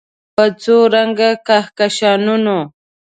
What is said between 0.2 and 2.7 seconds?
په څو رنګ کهکشانونه